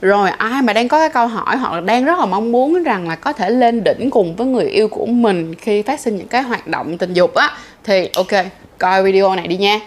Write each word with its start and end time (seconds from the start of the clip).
rồi, 0.00 0.30
ai 0.30 0.62
mà 0.62 0.72
đang 0.72 0.88
có 0.88 0.98
cái 0.98 1.08
câu 1.08 1.26
hỏi 1.26 1.56
hoặc 1.56 1.72
là 1.72 1.80
đang 1.80 2.04
rất 2.04 2.18
là 2.18 2.26
mong 2.26 2.52
muốn 2.52 2.82
rằng 2.82 3.08
là 3.08 3.16
có 3.16 3.32
thể 3.32 3.50
lên 3.50 3.82
đỉnh 3.84 4.10
cùng 4.10 4.36
với 4.36 4.46
người 4.46 4.64
yêu 4.64 4.88
của 4.88 5.06
mình 5.06 5.54
khi 5.54 5.82
phát 5.82 6.00
sinh 6.00 6.16
những 6.16 6.28
cái 6.28 6.42
hoạt 6.42 6.66
động 6.66 6.98
tình 6.98 7.12
dục 7.12 7.34
á, 7.34 7.50
thì 7.84 8.08
ok, 8.14 8.44
coi 8.78 9.02
video 9.02 9.34
này 9.36 9.46
đi 9.46 9.56
nha. 9.56 9.80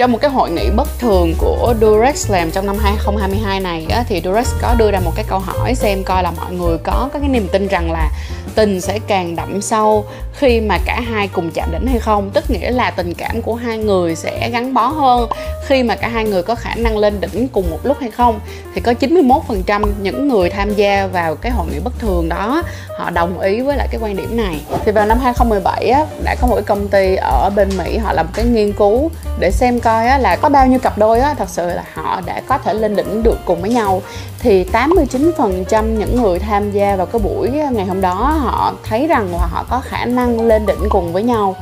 Trong 0.00 0.12
một 0.12 0.18
cái 0.20 0.30
hội 0.30 0.50
nghị 0.50 0.70
bất 0.76 0.88
thường 0.98 1.34
của 1.38 1.74
Durex 1.80 2.30
làm 2.30 2.50
trong 2.50 2.66
năm 2.66 2.76
2022 2.78 3.60
này 3.60 3.86
á, 3.90 4.04
thì 4.08 4.20
Durex 4.24 4.52
có 4.62 4.74
đưa 4.78 4.90
ra 4.90 5.00
một 5.04 5.12
cái 5.14 5.24
câu 5.28 5.38
hỏi 5.38 5.74
xem 5.74 6.04
coi 6.04 6.22
là 6.22 6.30
mọi 6.30 6.52
người 6.52 6.78
có 6.78 7.08
cái 7.12 7.22
niềm 7.22 7.48
tin 7.52 7.68
rằng 7.68 7.92
là 7.92 8.10
tình 8.54 8.80
sẽ 8.80 8.98
càng 9.06 9.36
đậm 9.36 9.60
sâu 9.62 10.04
khi 10.34 10.60
mà 10.60 10.78
cả 10.86 11.00
hai 11.10 11.28
cùng 11.28 11.50
chạm 11.50 11.72
đỉnh 11.72 11.86
hay 11.86 11.98
không. 11.98 12.30
Tức 12.30 12.50
nghĩa 12.50 12.70
là 12.70 12.90
tình 12.90 13.14
cảm 13.14 13.42
của 13.42 13.54
hai 13.54 13.78
người 13.78 14.14
sẽ 14.14 14.50
gắn 14.50 14.74
bó 14.74 14.86
hơn 14.86 15.28
khi 15.66 15.82
mà 15.82 15.96
cả 15.96 16.08
hai 16.08 16.24
người 16.24 16.42
có 16.42 16.54
khả 16.54 16.74
năng 16.74 16.98
lên 16.98 17.20
đỉnh 17.20 17.48
cùng 17.48 17.70
một 17.70 17.78
lúc 17.82 17.96
hay 18.00 18.10
không. 18.10 18.40
Thì 18.74 18.80
có 18.80 18.92
91% 19.00 19.86
những 20.02 20.28
người 20.28 20.50
tham 20.50 20.74
gia 20.74 21.06
vào 21.06 21.34
cái 21.34 21.52
hội 21.52 21.66
nghị 21.72 21.78
bất 21.84 21.98
thường 21.98 22.28
đó 22.28 22.62
họ 22.98 23.10
đồng 23.10 23.40
ý 23.40 23.60
với 23.60 23.76
lại 23.76 23.88
cái 23.90 24.00
quan 24.02 24.16
điểm 24.16 24.36
này. 24.36 24.60
Thì 24.84 24.92
vào 24.92 25.06
năm 25.06 25.18
2017 25.22 25.88
á, 25.88 26.06
đã 26.24 26.36
có 26.40 26.46
một 26.46 26.54
cái 26.54 26.64
công 26.64 26.88
ty 26.88 27.16
ở 27.16 27.50
bên 27.56 27.68
Mỹ 27.78 27.98
họ 27.98 28.12
làm 28.12 28.26
một 28.26 28.32
cái 28.34 28.44
nghiên 28.44 28.72
cứu 28.72 29.10
để 29.38 29.50
xem 29.50 29.80
coi 29.80 29.89
á, 29.98 30.18
là 30.18 30.36
có 30.36 30.48
bao 30.48 30.66
nhiêu 30.66 30.78
cặp 30.78 30.98
đôi 30.98 31.20
á, 31.20 31.34
thật 31.38 31.48
sự 31.48 31.66
là 31.66 31.84
họ 31.94 32.20
đã 32.26 32.40
có 32.46 32.58
thể 32.58 32.74
lên 32.74 32.96
đỉnh 32.96 33.22
được 33.22 33.38
cùng 33.44 33.60
với 33.60 33.70
nhau. 33.70 34.02
Thì 34.38 34.64
89% 34.64 35.98
những 35.98 36.22
người 36.22 36.38
tham 36.38 36.70
gia 36.70 36.96
vào 36.96 37.06
cái 37.06 37.20
buổi 37.24 37.50
ngày 37.50 37.86
hôm 37.86 38.00
đó 38.00 38.36
họ 38.40 38.74
thấy 38.88 39.06
rằng 39.06 39.28
là 39.32 39.46
họ 39.50 39.64
có 39.70 39.80
khả 39.84 40.04
năng 40.04 40.40
lên 40.40 40.66
đỉnh 40.66 40.88
cùng 40.88 41.12
với 41.12 41.22
nhau. 41.22 41.56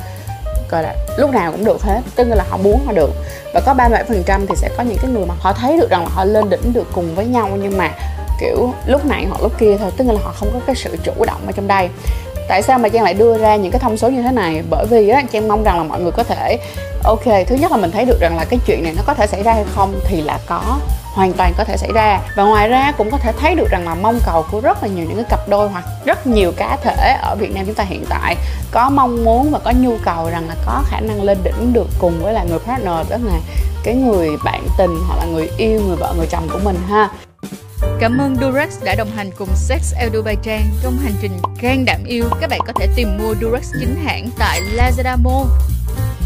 Gọi 0.71 0.83
là 0.83 0.95
lúc 1.17 1.31
nào 1.31 1.51
cũng 1.51 1.65
được 1.65 1.81
hết 1.81 2.01
tức 2.15 2.23
là 2.23 2.45
họ 2.49 2.57
muốn 2.57 2.85
họ 2.85 2.93
được. 2.93 3.11
Và 3.53 3.61
có 3.65 3.73
37% 3.73 4.45
thì 4.49 4.55
sẽ 4.55 4.69
có 4.77 4.83
những 4.83 4.97
cái 5.01 5.11
người 5.11 5.25
mà 5.25 5.35
họ 5.39 5.53
thấy 5.53 5.77
được 5.77 5.89
rằng 5.89 6.03
là 6.03 6.09
họ 6.09 6.23
lên 6.23 6.49
đỉnh 6.49 6.73
được 6.73 6.87
cùng 6.93 7.15
với 7.15 7.25
nhau 7.25 7.49
nhưng 7.61 7.77
mà 7.77 7.91
kiểu 8.39 8.73
lúc 8.85 9.05
này 9.05 9.25
hoặc 9.29 9.41
lúc 9.41 9.51
kia 9.57 9.77
thôi 9.77 9.91
tức 9.97 10.07
là 10.07 10.19
họ 10.23 10.33
không 10.39 10.49
có 10.53 10.59
cái 10.65 10.75
sự 10.75 10.97
chủ 11.03 11.25
động 11.25 11.41
ở 11.45 11.51
trong 11.51 11.67
đây 11.67 11.89
tại 12.49 12.61
sao 12.61 12.79
mà 12.79 12.89
trang 12.89 13.03
lại 13.03 13.13
đưa 13.13 13.37
ra 13.37 13.55
những 13.55 13.71
cái 13.71 13.79
thông 13.79 13.97
số 13.97 14.09
như 14.09 14.21
thế 14.21 14.31
này? 14.31 14.63
Bởi 14.69 14.85
vì 14.89 15.09
á, 15.09 15.23
trang 15.31 15.47
mong 15.47 15.63
rằng 15.63 15.77
là 15.77 15.83
mọi 15.83 16.01
người 16.01 16.11
có 16.11 16.23
thể, 16.23 16.59
ok, 17.03 17.23
thứ 17.47 17.55
nhất 17.55 17.71
là 17.71 17.77
mình 17.77 17.91
thấy 17.91 18.05
được 18.05 18.19
rằng 18.21 18.37
là 18.37 18.45
cái 18.45 18.59
chuyện 18.65 18.83
này 18.83 18.93
nó 18.97 19.03
có 19.05 19.13
thể 19.13 19.27
xảy 19.27 19.43
ra 19.43 19.53
hay 19.53 19.63
không 19.75 19.99
thì 20.05 20.21
là 20.21 20.39
có, 20.47 20.79
hoàn 21.13 21.33
toàn 21.33 21.53
có 21.57 21.63
thể 21.63 21.77
xảy 21.77 21.89
ra. 21.93 22.19
Và 22.35 22.43
ngoài 22.43 22.69
ra 22.69 22.91
cũng 22.91 23.11
có 23.11 23.17
thể 23.17 23.31
thấy 23.39 23.55
được 23.55 23.69
rằng 23.69 23.85
là 23.85 23.95
mong 23.95 24.19
cầu 24.25 24.45
của 24.51 24.59
rất 24.59 24.83
là 24.83 24.89
nhiều 24.89 25.05
những 25.05 25.15
cái 25.15 25.25
cặp 25.29 25.49
đôi 25.49 25.69
hoặc 25.69 25.83
rất 26.05 26.27
nhiều 26.27 26.51
cá 26.57 26.77
thể 26.83 27.17
ở 27.21 27.35
Việt 27.35 27.55
Nam 27.55 27.65
chúng 27.65 27.75
ta 27.75 27.83
hiện 27.83 28.05
tại 28.09 28.35
có 28.71 28.89
mong 28.89 29.25
muốn 29.25 29.51
và 29.51 29.59
có 29.59 29.71
nhu 29.71 29.97
cầu 30.05 30.29
rằng 30.29 30.47
là 30.47 30.55
có 30.65 30.83
khả 30.85 30.99
năng 30.99 31.23
lên 31.23 31.37
đỉnh 31.43 31.73
được 31.73 31.87
cùng 31.99 32.23
với 32.23 32.33
là 32.33 32.43
người 32.43 32.59
partner 32.59 33.09
đó 33.09 33.17
là 33.23 33.39
cái 33.83 33.95
người 33.95 34.29
bạn 34.45 34.67
tình 34.77 34.97
hoặc 35.07 35.15
là 35.19 35.25
người 35.25 35.49
yêu, 35.57 35.81
người 35.87 35.95
vợ, 35.95 36.13
người 36.17 36.27
chồng 36.27 36.47
của 36.51 36.59
mình 36.63 36.77
ha. 36.89 37.09
Cảm 37.99 38.17
ơn 38.17 38.35
Durex 38.35 38.83
đã 38.83 38.95
đồng 38.95 39.11
hành 39.15 39.31
cùng 39.37 39.47
Sex 39.55 39.93
El 39.95 40.09
Dubai 40.13 40.35
Trang 40.43 40.61
trong 40.83 40.97
hành 40.97 41.13
trình 41.21 41.31
gan 41.61 41.85
đảm 41.85 42.03
yêu. 42.05 42.25
Các 42.41 42.49
bạn 42.49 42.59
có 42.67 42.73
thể 42.75 42.87
tìm 42.95 43.17
mua 43.17 43.35
Durex 43.41 43.73
chính 43.79 43.95
hãng 44.05 44.29
tại 44.37 44.61
Lazada 44.75 45.17
Mall. 45.23 45.49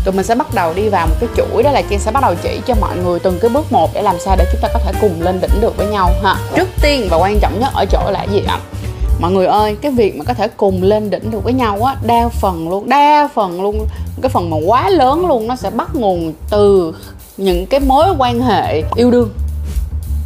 Tụi 0.06 0.14
mình 0.14 0.26
sẽ 0.26 0.36
bắt 0.36 0.48
đầu 0.54 0.74
đi 0.74 0.90
vào 0.90 1.08
một 1.08 1.16
cái 1.20 1.30
chuỗi, 1.38 1.64
đó 1.64 1.72
là 1.72 1.82
Trang 1.82 2.00
sẽ 2.00 2.12
bắt 2.12 2.24
đầu 2.24 2.36
chỉ 2.44 2.60
cho 2.66 2.76
mọi 2.82 2.98
người 2.98 3.20
từng 3.20 3.40
cái 3.42 3.50
bước 3.50 3.72
một 3.72 3.90
để 3.94 4.02
làm 4.02 4.16
sao 4.20 4.36
để 4.38 4.46
chúng 4.52 4.62
ta 4.62 4.68
có 4.74 4.80
thể 4.80 4.92
cùng 5.02 5.22
lên 5.22 5.42
đỉnh 5.42 5.62
được 5.62 5.78
với 5.78 5.88
nhau 5.88 6.12
ha. 6.24 6.36
Trước 6.56 6.68
tiên 6.82 7.08
và 7.10 7.18
quan 7.18 7.40
trọng 7.40 7.60
nhất 7.60 7.70
ở 7.74 7.86
chỗ 7.86 8.12
là 8.12 8.24
gì 8.24 8.42
ạ? 8.48 8.60
Mọi 9.20 9.32
người 9.32 9.46
ơi, 9.46 9.78
cái 9.82 9.92
việc 9.92 10.16
mà 10.18 10.24
có 10.24 10.34
thể 10.34 10.48
cùng 10.48 10.84
lên 10.84 11.10
đỉnh 11.10 11.32
được 11.32 11.44
với 11.44 11.54
nhau 11.54 11.84
á, 11.84 11.96
đa 12.06 12.30
phần 12.30 12.70
luôn, 12.70 12.90
đa 12.90 13.30
phần 13.34 13.62
luôn, 13.62 13.88
cái 14.22 14.30
phần 14.30 14.50
mà 14.50 14.58
quá 14.66 14.90
lớn 14.90 15.28
luôn, 15.28 15.48
nó 15.48 15.56
sẽ 15.56 15.70
bắt 15.70 15.96
nguồn 15.96 16.34
từ 16.50 16.94
những 17.38 17.66
cái 17.66 17.80
mối 17.80 18.06
quan 18.18 18.42
hệ 18.42 18.84
yêu 18.96 19.12
đương 19.12 19.30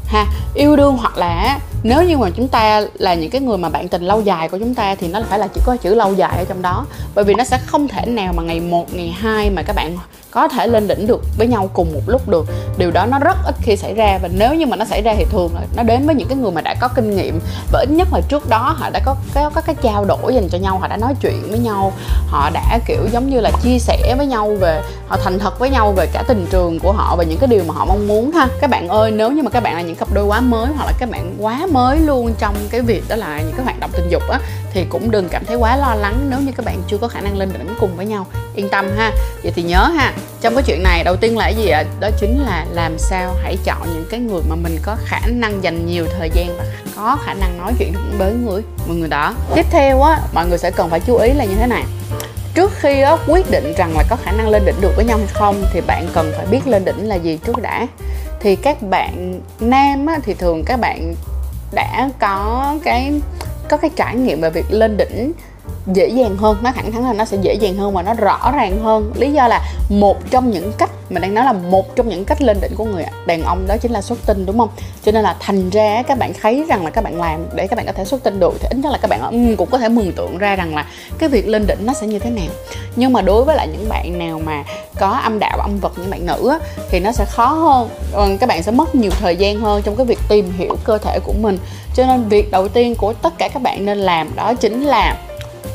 ha 0.07 0.25
yêu 0.53 0.75
đương 0.75 0.97
hoặc 0.97 1.17
là 1.17 1.59
nếu 1.83 2.03
như 2.03 2.17
mà 2.17 2.29
chúng 2.35 2.47
ta 2.47 2.81
là 2.93 3.13
những 3.13 3.29
cái 3.29 3.41
người 3.41 3.57
mà 3.57 3.69
bạn 3.69 3.87
tình 3.87 4.03
lâu 4.03 4.21
dài 4.21 4.49
của 4.49 4.57
chúng 4.57 4.75
ta 4.75 4.95
thì 4.95 5.07
nó 5.07 5.21
phải 5.29 5.39
là 5.39 5.47
chỉ 5.47 5.61
có 5.65 5.77
chữ 5.77 5.95
lâu 5.95 6.13
dài 6.13 6.37
ở 6.37 6.45
trong 6.49 6.61
đó. 6.61 6.85
Bởi 7.15 7.25
vì 7.25 7.33
nó 7.33 7.43
sẽ 7.43 7.59
không 7.65 7.87
thể 7.87 8.05
nào 8.05 8.33
mà 8.33 8.43
ngày 8.43 8.59
một 8.59 8.93
ngày 8.93 9.15
hai 9.19 9.49
mà 9.49 9.61
các 9.61 9.75
bạn 9.75 9.97
có 10.31 10.47
thể 10.47 10.67
lên 10.67 10.87
đỉnh 10.87 11.07
được 11.07 11.21
với 11.37 11.47
nhau 11.47 11.69
cùng 11.73 11.93
một 11.93 12.01
lúc 12.07 12.29
được. 12.29 12.45
Điều 12.77 12.91
đó 12.91 13.05
nó 13.05 13.19
rất 13.19 13.37
ít 13.45 13.55
khi 13.61 13.75
xảy 13.75 13.93
ra 13.93 14.19
và 14.21 14.29
nếu 14.33 14.53
như 14.53 14.65
mà 14.65 14.77
nó 14.77 14.85
xảy 14.85 15.01
ra 15.01 15.13
thì 15.17 15.25
thường 15.29 15.51
là 15.55 15.61
nó 15.75 15.83
đến 15.83 16.05
với 16.05 16.15
những 16.15 16.27
cái 16.27 16.37
người 16.37 16.51
mà 16.51 16.61
đã 16.61 16.75
có 16.79 16.87
kinh 16.87 17.15
nghiệm 17.15 17.39
và 17.71 17.79
ít 17.79 17.89
nhất 17.89 18.07
là 18.13 18.21
trước 18.29 18.49
đó 18.49 18.75
họ 18.77 18.89
đã 18.89 18.99
có 19.05 19.15
có, 19.33 19.49
có 19.49 19.61
cái 19.61 19.75
trao 19.81 20.05
đổi 20.05 20.35
dành 20.35 20.49
cho 20.49 20.57
nhau 20.57 20.77
họ 20.77 20.87
đã 20.87 20.97
nói 20.97 21.13
chuyện 21.21 21.49
với 21.49 21.59
nhau 21.59 21.91
họ 22.27 22.49
đã 22.53 22.79
kiểu 22.87 23.07
giống 23.11 23.29
như 23.29 23.39
là 23.39 23.51
chia 23.63 23.79
sẻ 23.79 24.15
với 24.17 24.25
nhau 24.25 24.55
về 24.59 24.81
họ 25.07 25.17
thành 25.23 25.39
thật 25.39 25.59
với 25.59 25.69
nhau 25.69 25.91
về 25.91 26.07
cả 26.13 26.23
tình 26.27 26.45
trường 26.51 26.79
của 26.79 26.91
họ 26.91 27.15
và 27.15 27.23
những 27.23 27.39
cái 27.39 27.47
điều 27.47 27.63
mà 27.67 27.73
họ 27.73 27.85
mong 27.85 28.07
muốn 28.07 28.31
ha. 28.31 28.47
Các 28.61 28.69
bạn 28.69 28.87
ơi 28.87 29.11
nếu 29.11 29.31
như 29.31 29.43
mà 29.43 29.49
các 29.49 29.63
bạn 29.63 29.75
là 29.75 29.81
những 29.81 29.95
cặp 29.95 30.13
đôi 30.13 30.25
quá 30.25 30.41
mới 30.41 30.67
hoặc 30.77 30.85
là 30.85 30.93
các 30.99 31.09
bạn 31.09 31.35
quá 31.39 31.67
mới 31.71 31.76
luôn 32.05 32.33
trong 32.39 32.55
cái 32.69 32.81
việc 32.81 33.03
đó 33.07 33.15
là 33.15 33.41
những 33.41 33.53
cái 33.55 33.63
hoạt 33.63 33.79
động 33.79 33.89
tình 33.93 34.09
dục 34.09 34.23
á 34.29 34.39
thì 34.73 34.85
cũng 34.89 35.11
đừng 35.11 35.29
cảm 35.29 35.45
thấy 35.45 35.55
quá 35.55 35.77
lo 35.77 35.95
lắng 35.95 36.27
nếu 36.29 36.39
như 36.39 36.51
các 36.57 36.65
bạn 36.65 36.81
chưa 36.87 36.97
có 36.97 37.07
khả 37.07 37.21
năng 37.21 37.37
lên 37.37 37.49
đỉnh 37.53 37.75
cùng 37.79 37.95
với 37.95 38.05
nhau. 38.05 38.25
Yên 38.55 38.69
tâm 38.69 38.85
ha. 38.97 39.11
Vậy 39.43 39.51
thì 39.55 39.63
nhớ 39.63 39.91
ha 39.95 40.13
trong 40.41 40.53
cái 40.53 40.63
chuyện 40.63 40.83
này 40.83 41.03
đầu 41.03 41.15
tiên 41.15 41.37
là 41.37 41.43
cái 41.43 41.55
gì 41.55 41.67
ạ? 41.69 41.83
Đó 41.99 42.09
chính 42.19 42.43
là 42.43 42.65
làm 42.71 42.97
sao 42.97 43.35
hãy 43.43 43.57
chọn 43.63 43.81
những 43.93 44.05
cái 44.09 44.19
người 44.19 44.41
mà 44.49 44.55
mình 44.55 44.77
có 44.81 44.97
khả 45.05 45.19
năng 45.27 45.63
dành 45.63 45.85
nhiều 45.85 46.05
thời 46.19 46.29
gian 46.33 46.57
và 46.57 46.65
có 46.95 47.17
khả 47.25 47.33
năng 47.33 47.57
nói 47.57 47.73
chuyện 47.79 47.93
với 48.17 48.33
người 48.33 48.61
mọi 48.87 48.97
người 48.97 49.09
đó. 49.09 49.33
Tiếp 49.55 49.65
theo 49.71 50.01
á 50.01 50.19
mọi 50.33 50.47
người 50.47 50.57
sẽ 50.57 50.71
cần 50.71 50.89
phải 50.89 50.99
chú 50.99 51.15
ý 51.17 51.33
là 51.33 51.45
như 51.45 51.55
thế 51.55 51.67
này. 51.67 51.83
Trước 52.53 52.71
khi 52.79 53.01
á, 53.01 53.17
quyết 53.27 53.51
định 53.51 53.73
rằng 53.77 53.97
là 53.97 54.03
có 54.09 54.15
khả 54.23 54.31
năng 54.31 54.49
lên 54.49 54.65
đỉnh 54.65 54.81
được 54.81 54.91
với 54.95 55.05
nhau 55.05 55.17
hay 55.17 55.27
không 55.33 55.63
thì 55.73 55.81
bạn 55.81 56.07
cần 56.13 56.31
phải 56.37 56.45
biết 56.45 56.67
lên 56.67 56.85
đỉnh 56.85 57.07
là 57.07 57.15
gì 57.15 57.39
trước 57.45 57.61
đã. 57.61 57.87
Thì 58.39 58.55
các 58.55 58.81
bạn 58.81 59.41
nam 59.59 60.05
á, 60.05 60.19
thì 60.23 60.33
thường 60.33 60.63
các 60.65 60.79
bạn 60.79 61.15
đã 61.71 62.09
có 62.19 62.75
cái 62.83 63.21
có 63.69 63.77
cái 63.77 63.91
trải 63.95 64.15
nghiệm 64.15 64.41
về 64.41 64.49
việc 64.49 64.65
lên 64.69 64.97
đỉnh 64.97 65.31
dễ 65.93 66.07
dàng 66.07 66.37
hơn 66.37 66.57
nó 66.61 66.71
thẳng 66.71 66.91
thắn 66.91 67.03
là 67.03 67.13
nó 67.13 67.25
sẽ 67.25 67.37
dễ 67.41 67.53
dàng 67.53 67.75
hơn 67.75 67.93
và 67.93 68.01
nó 68.01 68.13
rõ 68.13 68.51
ràng 68.55 68.79
hơn. 68.83 69.11
Lý 69.15 69.31
do 69.31 69.47
là 69.47 69.61
một 69.89 70.17
trong 70.31 70.51
những 70.51 70.71
cách 70.77 70.89
mình 71.09 71.21
đang 71.21 71.33
nói 71.33 71.45
là 71.45 71.53
một 71.53 71.95
trong 71.95 72.09
những 72.09 72.25
cách 72.25 72.41
lên 72.41 72.57
đỉnh 72.61 72.75
của 72.75 72.85
người 72.85 73.05
đàn 73.25 73.43
ông 73.43 73.67
đó 73.67 73.77
chính 73.77 73.91
là 73.91 74.01
xuất 74.01 74.19
tinh 74.25 74.45
đúng 74.45 74.57
không? 74.57 74.69
Cho 75.05 75.11
nên 75.11 75.23
là 75.23 75.35
thành 75.39 75.69
ra 75.69 76.03
các 76.07 76.17
bạn 76.17 76.33
thấy 76.41 76.65
rằng 76.69 76.83
là 76.85 76.89
các 76.89 77.03
bạn 77.03 77.21
làm 77.21 77.45
để 77.55 77.67
các 77.67 77.75
bạn 77.75 77.85
có 77.85 77.91
thể 77.91 78.05
xuất 78.05 78.23
tinh 78.23 78.39
được 78.39 78.53
thì 78.59 78.67
ít 78.71 78.77
nhất 78.77 78.91
là 78.91 78.97
các 79.01 79.07
bạn 79.07 79.21
ừ, 79.21 79.55
cũng 79.57 79.69
có 79.69 79.77
thể 79.77 79.89
mường 79.89 80.11
tượng 80.11 80.37
ra 80.37 80.55
rằng 80.55 80.75
là 80.75 80.85
cái 81.19 81.29
việc 81.29 81.47
lên 81.47 81.67
đỉnh 81.67 81.85
nó 81.85 81.93
sẽ 81.93 82.07
như 82.07 82.19
thế 82.19 82.29
nào. 82.29 82.47
Nhưng 82.95 83.13
mà 83.13 83.21
đối 83.21 83.43
với 83.43 83.55
lại 83.55 83.67
những 83.67 83.89
bạn 83.89 84.19
nào 84.19 84.41
mà 84.45 84.63
có 84.99 85.09
âm 85.09 85.39
đạo 85.39 85.57
âm 85.57 85.79
vật 85.79 85.91
như 85.97 86.05
bạn 86.09 86.25
nữ 86.25 86.49
á, 86.49 86.59
thì 86.89 86.99
nó 86.99 87.11
sẽ 87.11 87.25
khó 87.25 87.45
hơn. 87.45 87.89
Ừ, 88.13 88.37
các 88.39 88.49
bạn 88.49 88.63
sẽ 88.63 88.71
mất 88.71 88.95
nhiều 88.95 89.11
thời 89.19 89.35
gian 89.35 89.59
hơn 89.59 89.81
trong 89.81 89.95
cái 89.95 90.05
việc 90.05 90.19
tìm 90.29 90.53
hiểu 90.57 90.77
cơ 90.83 90.97
thể 90.97 91.19
của 91.23 91.33
mình. 91.41 91.57
Cho 91.95 92.05
nên 92.05 92.27
việc 92.29 92.51
đầu 92.51 92.67
tiên 92.67 92.95
của 92.95 93.13
tất 93.13 93.37
cả 93.37 93.47
các 93.47 93.61
bạn 93.61 93.85
nên 93.85 93.97
làm 93.97 94.35
đó 94.35 94.53
chính 94.53 94.83
là 94.83 95.15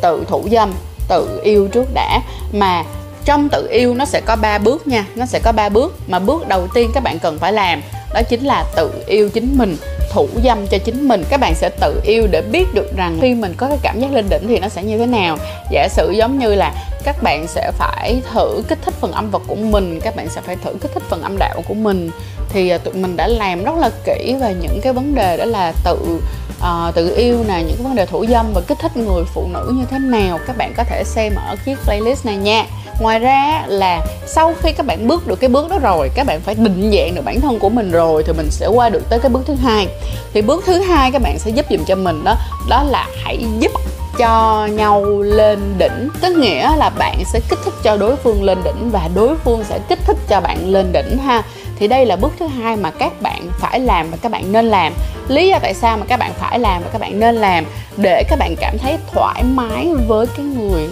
tự 0.00 0.24
thủ 0.28 0.48
dâm, 0.52 0.72
tự 1.08 1.40
yêu 1.44 1.68
trước 1.72 1.94
đã. 1.94 2.20
Mà 2.52 2.84
trong 3.24 3.48
tự 3.48 3.68
yêu 3.70 3.94
nó 3.94 4.04
sẽ 4.04 4.20
có 4.20 4.36
3 4.36 4.58
bước 4.58 4.86
nha, 4.86 5.06
nó 5.14 5.26
sẽ 5.26 5.38
có 5.38 5.52
3 5.52 5.68
bước 5.68 5.94
mà 6.06 6.18
bước 6.18 6.48
đầu 6.48 6.66
tiên 6.74 6.90
các 6.94 7.02
bạn 7.02 7.18
cần 7.18 7.38
phải 7.38 7.52
làm 7.52 7.82
đó 8.14 8.22
chính 8.22 8.44
là 8.44 8.64
tự 8.76 8.90
yêu 9.06 9.28
chính 9.28 9.58
mình, 9.58 9.76
thủ 10.10 10.28
dâm 10.44 10.66
cho 10.66 10.78
chính 10.78 11.08
mình. 11.08 11.24
Các 11.30 11.40
bạn 11.40 11.54
sẽ 11.54 11.68
tự 11.80 12.00
yêu 12.04 12.26
để 12.30 12.42
biết 12.42 12.74
được 12.74 12.96
rằng 12.96 13.18
khi 13.22 13.34
mình 13.34 13.54
có 13.56 13.68
cái 13.68 13.78
cảm 13.82 14.00
giác 14.00 14.12
lên 14.12 14.26
đỉnh 14.28 14.48
thì 14.48 14.58
nó 14.58 14.68
sẽ 14.68 14.82
như 14.82 14.98
thế 14.98 15.06
nào. 15.06 15.36
Giả 15.70 15.88
sử 15.90 16.10
giống 16.10 16.38
như 16.38 16.54
là 16.54 16.74
các 17.04 17.22
bạn 17.22 17.46
sẽ 17.46 17.72
phải 17.78 18.22
thử 18.32 18.62
kích 18.68 18.78
thích 18.84 18.94
phần 19.00 19.12
âm 19.12 19.30
vật 19.30 19.42
của 19.46 19.54
mình, 19.54 20.00
các 20.00 20.16
bạn 20.16 20.28
sẽ 20.28 20.40
phải 20.40 20.56
thử 20.56 20.72
kích 20.80 20.90
thích 20.94 21.02
phần 21.08 21.22
âm 21.22 21.38
đạo 21.38 21.62
của 21.68 21.74
mình. 21.74 22.10
Thì 22.48 22.68
à, 22.68 22.78
tụi 22.78 22.94
mình 22.94 23.16
đã 23.16 23.26
làm 23.26 23.64
rất 23.64 23.74
là 23.78 23.90
kỹ 24.04 24.34
về 24.40 24.54
những 24.62 24.80
cái 24.82 24.92
vấn 24.92 25.14
đề 25.14 25.36
đó 25.36 25.44
là 25.44 25.72
tự 25.84 26.20
uh, 26.62 26.94
tự 26.94 27.14
yêu 27.16 27.44
nè 27.48 27.62
những 27.66 27.76
cái 27.76 27.84
vấn 27.84 27.94
đề 27.94 28.06
thủ 28.06 28.24
dâm 28.28 28.52
và 28.54 28.60
kích 28.60 28.78
thích 28.78 28.96
người 28.96 29.24
phụ 29.34 29.46
nữ 29.52 29.72
như 29.74 29.84
thế 29.90 29.98
nào 29.98 30.38
các 30.46 30.56
bạn 30.56 30.74
có 30.76 30.84
thể 30.84 31.02
xem 31.04 31.34
ở 31.46 31.56
chiếc 31.66 31.78
playlist 31.84 32.26
này 32.26 32.36
nha. 32.36 32.64
Ngoài 33.00 33.18
ra 33.18 33.64
là 33.66 34.06
sau 34.26 34.54
khi 34.62 34.72
các 34.72 34.86
bạn 34.86 35.08
bước 35.08 35.26
được 35.26 35.40
cái 35.40 35.48
bước 35.48 35.70
đó 35.70 35.78
rồi 35.78 36.10
các 36.14 36.26
bạn 36.26 36.40
phải 36.40 36.54
định 36.54 36.90
dạng 36.92 37.14
được 37.14 37.24
bản 37.24 37.40
thân 37.40 37.58
của 37.58 37.68
mình 37.68 37.90
rồi 37.90 38.22
thì 38.26 38.32
mình 38.32 38.50
sẽ 38.50 38.66
qua 38.66 38.88
được 38.88 39.02
tới 39.10 39.18
cái 39.18 39.28
bước 39.28 39.42
thứ 39.46 39.54
hai. 39.54 39.88
Thì 40.32 40.42
bước 40.42 40.64
thứ 40.66 40.78
hai 40.78 41.10
các 41.10 41.22
bạn 41.22 41.38
sẽ 41.38 41.50
giúp 41.50 41.66
giùm 41.70 41.84
cho 41.84 41.94
mình 41.94 42.24
đó 42.24 42.36
đó 42.68 42.82
là 42.82 43.08
hãy 43.24 43.44
giúp 43.58 43.72
cho 44.18 44.66
nhau 44.72 45.04
lên 45.20 45.74
đỉnh. 45.78 46.08
Tức 46.20 46.36
nghĩa 46.36 46.76
là 46.76 46.90
bạn 46.90 47.22
sẽ 47.32 47.40
kích 47.48 47.58
thích 47.64 47.74
cho 47.82 47.96
đối 47.96 48.16
phương 48.16 48.42
lên 48.42 48.58
đỉnh 48.64 48.90
và 48.90 49.08
đối 49.14 49.36
phương 49.36 49.64
sẽ 49.64 49.78
kích 49.88 49.98
thích 50.06 50.16
cho 50.28 50.40
bạn 50.40 50.68
lên 50.68 50.92
đỉnh 50.92 51.18
ha 51.18 51.42
thì 51.78 51.88
đây 51.88 52.06
là 52.06 52.16
bước 52.16 52.32
thứ 52.38 52.46
hai 52.46 52.76
mà 52.76 52.90
các 52.90 53.22
bạn 53.22 53.48
phải 53.58 53.80
làm 53.80 54.10
và 54.10 54.16
các 54.22 54.32
bạn 54.32 54.52
nên 54.52 54.64
làm. 54.64 54.92
Lý 55.28 55.48
do 55.48 55.58
tại 55.62 55.74
sao 55.74 55.96
mà 55.96 56.04
các 56.08 56.16
bạn 56.16 56.32
phải 56.38 56.58
làm 56.58 56.82
và 56.82 56.88
các 56.92 57.00
bạn 57.00 57.20
nên 57.20 57.34
làm, 57.34 57.64
để 57.96 58.24
các 58.28 58.38
bạn 58.38 58.54
cảm 58.60 58.78
thấy 58.78 58.98
thoải 59.12 59.42
mái 59.42 59.88
với 60.06 60.26
cái 60.36 60.46
người 60.46 60.88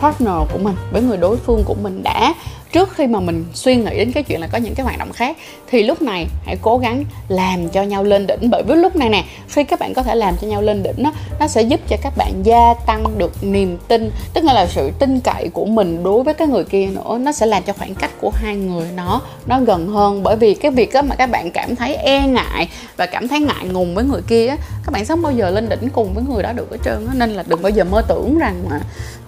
partner 0.00 0.34
của 0.52 0.58
mình, 0.58 0.76
với 0.92 1.02
người 1.02 1.16
đối 1.16 1.36
phương 1.36 1.62
của 1.64 1.74
mình 1.74 2.02
đã 2.02 2.34
trước 2.72 2.92
khi 2.94 3.06
mà 3.06 3.20
mình 3.20 3.44
suy 3.54 3.76
nghĩ 3.76 3.96
đến 3.96 4.12
cái 4.12 4.22
chuyện 4.22 4.40
là 4.40 4.46
có 4.46 4.58
những 4.58 4.74
cái 4.74 4.84
hoạt 4.84 4.98
động 4.98 5.12
khác 5.12 5.36
thì 5.70 5.82
lúc 5.82 6.02
này 6.02 6.26
hãy 6.46 6.56
cố 6.62 6.78
gắng 6.78 7.04
làm 7.28 7.68
cho 7.68 7.82
nhau 7.82 8.04
lên 8.04 8.26
đỉnh. 8.26 8.50
Bởi 8.50 8.62
vì 8.62 8.74
lúc 8.74 8.96
này 8.96 9.08
nè 9.08 9.24
khi 9.48 9.64
các 9.64 9.78
bạn 9.78 9.94
có 9.94 10.02
thể 10.02 10.14
làm 10.14 10.34
cho 10.40 10.46
nhau 10.46 10.62
lên 10.62 10.82
đỉnh 10.82 11.02
đó, 11.02 11.12
nó 11.40 11.46
sẽ 11.46 11.62
giúp 11.62 11.80
cho 11.88 11.96
các 12.02 12.12
bạn 12.16 12.32
gia 12.42 12.74
tăng 12.86 13.18
được 13.18 13.32
niềm 13.44 13.78
tin 13.88 14.10
tức 14.34 14.44
là 14.44 14.66
sự 14.66 14.90
tin 14.98 15.20
cậy 15.20 15.48
của 15.52 15.64
mình 15.64 16.02
đối 16.02 16.22
với 16.22 16.34
cái 16.34 16.48
người 16.48 16.64
kia 16.64 16.86
nữa. 16.86 17.18
Nó 17.20 17.32
sẽ 17.32 17.46
làm 17.46 17.62
cho 17.62 17.72
khoảng 17.72 17.94
cách 17.94 18.10
của 18.20 18.30
hai 18.34 18.56
người 18.56 18.88
nó 18.96 19.20
nó 19.46 19.60
gần 19.60 19.88
hơn. 19.88 20.22
Bởi 20.22 20.36
vì 20.36 20.54
cái 20.54 20.70
việc 20.70 20.92
đó 20.92 21.02
mà 21.02 21.14
các 21.14 21.30
bạn 21.30 21.50
cảm 21.50 21.76
thấy 21.76 21.94
e 21.94 22.26
ngại 22.26 22.68
và 22.96 23.06
cảm 23.06 23.28
thấy 23.28 23.40
ngại 23.40 23.64
ngùng 23.72 23.94
với 23.94 24.04
người 24.04 24.22
kia 24.28 24.56
các 24.86 24.92
bạn 24.92 25.04
sống 25.04 25.22
bao 25.22 25.32
giờ 25.32 25.50
lên 25.50 25.68
đỉnh 25.68 25.88
cùng 25.92 26.14
với 26.14 26.24
người 26.28 26.42
đó 26.42 26.52
được 26.52 26.70
hết 26.70 26.76
trơn 26.84 27.06
đó. 27.06 27.12
nên 27.14 27.30
là 27.30 27.44
đừng 27.46 27.62
bao 27.62 27.70
giờ 27.70 27.84
mơ 27.84 28.02
tưởng 28.08 28.38
rằng 28.38 28.64
mà 28.70 28.80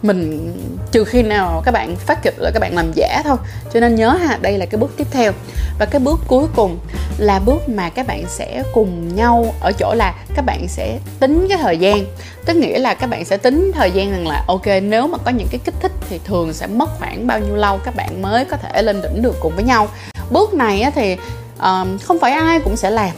mình 0.02 0.52
trừ 0.92 1.04
khi 1.04 1.22
nào 1.22 1.62
các 1.64 1.72
bạn 1.72 1.96
phát 1.96 2.22
kịch 2.22 2.34
là 2.38 2.50
các 2.54 2.60
bạn 2.60 2.76
làm 2.76 2.92
giả 2.94 3.22
thôi 3.24 3.31
cho 3.72 3.80
nên 3.80 3.94
nhớ 3.94 4.10
ha, 4.10 4.38
đây 4.42 4.58
là 4.58 4.66
cái 4.66 4.78
bước 4.78 4.90
tiếp 4.96 5.06
theo. 5.10 5.32
Và 5.78 5.86
cái 5.86 6.00
bước 6.00 6.20
cuối 6.28 6.46
cùng 6.56 6.78
là 7.18 7.38
bước 7.38 7.68
mà 7.68 7.90
các 7.90 8.06
bạn 8.06 8.24
sẽ 8.28 8.62
cùng 8.72 9.16
nhau 9.16 9.54
ở 9.60 9.72
chỗ 9.72 9.94
là 9.94 10.14
các 10.34 10.42
bạn 10.42 10.68
sẽ 10.68 10.98
tính 11.20 11.46
cái 11.48 11.58
thời 11.58 11.78
gian. 11.78 12.04
Tức 12.44 12.56
nghĩa 12.56 12.78
là 12.78 12.94
các 12.94 13.06
bạn 13.06 13.24
sẽ 13.24 13.36
tính 13.36 13.72
thời 13.74 13.90
gian 13.90 14.10
rằng 14.10 14.28
là, 14.28 14.44
ok, 14.46 14.66
nếu 14.82 15.06
mà 15.06 15.18
có 15.18 15.30
những 15.30 15.48
cái 15.50 15.60
kích 15.64 15.74
thích 15.80 15.92
thì 16.10 16.20
thường 16.24 16.52
sẽ 16.52 16.66
mất 16.66 16.90
khoảng 16.98 17.26
bao 17.26 17.38
nhiêu 17.38 17.56
lâu 17.56 17.78
các 17.84 17.96
bạn 17.96 18.22
mới 18.22 18.44
có 18.44 18.56
thể 18.56 18.82
lên 18.82 19.02
đỉnh 19.02 19.22
được 19.22 19.34
cùng 19.40 19.54
với 19.54 19.64
nhau. 19.64 19.88
Bước 20.30 20.54
này 20.54 20.90
thì 20.94 21.16
ờ, 21.58 21.86
không 22.02 22.18
phải 22.20 22.32
ai 22.32 22.60
cũng 22.60 22.76
sẽ 22.76 22.90
làm. 22.90 23.10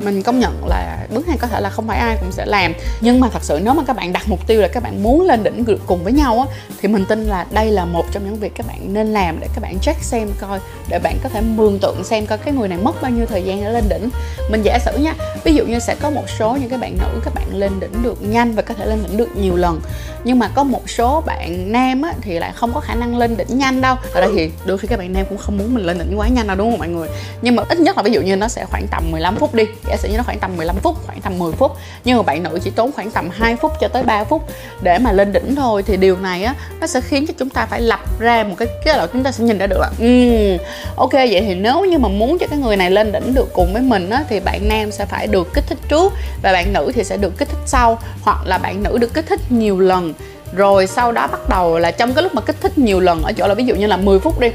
Mình 0.00 0.22
công 0.22 0.38
nhận 0.38 0.66
là 0.66 0.95
bước 1.10 1.28
này 1.28 1.36
có 1.40 1.46
thể 1.46 1.60
là 1.60 1.70
không 1.70 1.86
phải 1.86 1.98
ai 1.98 2.16
cũng 2.20 2.32
sẽ 2.32 2.46
làm. 2.46 2.74
Nhưng 3.00 3.20
mà 3.20 3.28
thật 3.28 3.42
sự 3.42 3.60
nếu 3.62 3.74
mà 3.74 3.82
các 3.86 3.96
bạn 3.96 4.12
đặt 4.12 4.22
mục 4.28 4.46
tiêu 4.46 4.60
là 4.60 4.68
các 4.68 4.82
bạn 4.82 5.02
muốn 5.02 5.20
lên 5.20 5.42
đỉnh 5.42 5.64
được 5.64 5.80
cùng 5.86 6.04
với 6.04 6.12
nhau 6.12 6.46
á 6.48 6.56
thì 6.80 6.88
mình 6.88 7.04
tin 7.08 7.24
là 7.24 7.46
đây 7.50 7.70
là 7.70 7.84
một 7.84 8.04
trong 8.12 8.24
những 8.24 8.36
việc 8.36 8.52
các 8.54 8.66
bạn 8.66 8.92
nên 8.92 9.12
làm 9.12 9.40
để 9.40 9.48
các 9.54 9.60
bạn 9.60 9.78
check 9.78 10.02
xem 10.02 10.28
coi 10.40 10.60
để 10.88 10.98
bạn 10.98 11.16
có 11.22 11.28
thể 11.28 11.40
mường 11.40 11.78
tượng 11.78 12.04
xem 12.04 12.26
coi 12.26 12.38
cái 12.38 12.54
người 12.54 12.68
này 12.68 12.78
mất 12.78 13.02
bao 13.02 13.10
nhiêu 13.10 13.26
thời 13.26 13.42
gian 13.42 13.64
để 13.64 13.70
lên 13.70 13.84
đỉnh. 13.88 14.10
Mình 14.50 14.62
giả 14.62 14.78
sử 14.78 14.98
nha 14.98 15.14
ví 15.44 15.54
dụ 15.54 15.64
như 15.64 15.78
sẽ 15.78 15.94
có 16.00 16.10
một 16.10 16.24
số 16.38 16.56
những 16.60 16.70
cái 16.70 16.78
bạn 16.78 16.96
nữ 17.00 17.20
các 17.24 17.34
bạn 17.34 17.54
lên 17.54 17.80
đỉnh 17.80 18.02
được 18.02 18.22
nhanh 18.22 18.54
và 18.54 18.62
có 18.62 18.74
thể 18.74 18.86
lên 18.86 18.98
đỉnh 19.08 19.16
được 19.16 19.36
nhiều 19.36 19.56
lần. 19.56 19.80
Nhưng 20.24 20.38
mà 20.38 20.48
có 20.48 20.64
một 20.64 20.90
số 20.90 21.20
bạn 21.26 21.72
nam 21.72 22.02
á, 22.02 22.12
thì 22.20 22.38
lại 22.38 22.52
không 22.54 22.72
có 22.74 22.80
khả 22.80 22.94
năng 22.94 23.16
lên 23.16 23.36
đỉnh 23.36 23.58
nhanh 23.58 23.80
đâu. 23.80 23.96
Ở 24.14 24.20
đây 24.20 24.30
thì 24.34 24.50
đôi 24.64 24.78
khi 24.78 24.88
các 24.88 24.98
bạn 24.98 25.12
nam 25.12 25.26
cũng 25.28 25.38
không 25.38 25.58
muốn 25.58 25.74
mình 25.74 25.84
lên 25.84 25.98
đỉnh 25.98 26.18
quá 26.18 26.28
nhanh 26.28 26.46
đâu 26.46 26.56
đúng 26.56 26.70
không 26.70 26.78
mọi 26.78 26.88
người? 26.88 27.08
Nhưng 27.42 27.56
mà 27.56 27.62
ít 27.68 27.80
nhất 27.80 27.96
là 27.96 28.02
ví 28.02 28.12
dụ 28.12 28.20
như 28.20 28.36
nó 28.36 28.48
sẽ 28.48 28.64
khoảng 28.64 28.86
tầm 28.90 29.10
15 29.10 29.36
phút 29.36 29.54
đi. 29.54 29.64
Giả 29.88 29.96
sử 29.96 30.08
như 30.08 30.16
nó 30.16 30.22
khoảng 30.22 30.38
tầm 30.38 30.56
15 30.56 30.76
phút 30.76 30.95
khoảng 31.06 31.20
tầm 31.20 31.38
10 31.38 31.52
phút. 31.52 31.76
Nhưng 32.04 32.16
mà 32.16 32.22
bạn 32.22 32.42
nữ 32.42 32.58
chỉ 32.64 32.70
tốn 32.70 32.92
khoảng 32.92 33.10
tầm 33.10 33.30
2 33.32 33.56
phút 33.56 33.72
cho 33.80 33.88
tới 33.88 34.02
3 34.02 34.24
phút. 34.24 34.42
Để 34.82 34.98
mà 34.98 35.12
lên 35.12 35.32
đỉnh 35.32 35.56
thôi 35.56 35.82
thì 35.86 35.96
điều 35.96 36.16
này 36.16 36.44
á 36.44 36.54
nó 36.80 36.86
sẽ 36.86 37.00
khiến 37.00 37.26
cho 37.26 37.34
chúng 37.38 37.50
ta 37.50 37.66
phải 37.66 37.80
lập 37.80 38.00
ra 38.18 38.44
một 38.44 38.54
cái 38.58 38.68
cái 38.84 38.98
là 38.98 39.06
chúng 39.12 39.22
ta 39.22 39.32
sẽ 39.32 39.44
nhìn 39.44 39.58
ra 39.58 39.66
được 39.66 39.78
là 39.80 39.90
um, 39.98 40.06
ừ, 40.06 40.56
ok 40.96 41.12
vậy 41.12 41.44
thì 41.46 41.54
nếu 41.54 41.84
như 41.84 41.98
mà 41.98 42.08
muốn 42.08 42.38
cho 42.38 42.46
cái 42.50 42.58
người 42.58 42.76
này 42.76 42.90
lên 42.90 43.12
đỉnh 43.12 43.34
được 43.34 43.48
cùng 43.52 43.72
với 43.72 43.82
mình 43.82 44.10
á 44.10 44.24
thì 44.28 44.40
bạn 44.40 44.68
nam 44.68 44.90
sẽ 44.90 45.04
phải 45.04 45.26
được 45.26 45.54
kích 45.54 45.64
thích 45.68 45.78
trước 45.88 46.12
và 46.42 46.52
bạn 46.52 46.72
nữ 46.72 46.92
thì 46.94 47.04
sẽ 47.04 47.16
được 47.16 47.38
kích 47.38 47.48
thích 47.48 47.62
sau 47.66 47.98
hoặc 48.22 48.46
là 48.46 48.58
bạn 48.58 48.82
nữ 48.82 48.98
được 48.98 49.14
kích 49.14 49.26
thích 49.28 49.40
nhiều 49.52 49.78
lần. 49.78 50.14
Rồi 50.52 50.86
sau 50.86 51.12
đó 51.12 51.26
bắt 51.26 51.48
đầu 51.48 51.78
là 51.78 51.90
trong 51.90 52.14
cái 52.14 52.22
lúc 52.22 52.34
mà 52.34 52.42
kích 52.42 52.56
thích 52.60 52.78
nhiều 52.78 53.00
lần 53.00 53.22
ở 53.22 53.32
chỗ 53.32 53.46
là 53.46 53.54
ví 53.54 53.64
dụ 53.64 53.74
như 53.74 53.86
là 53.86 53.96
10 53.96 54.18
phút 54.18 54.40
đi. 54.40 54.48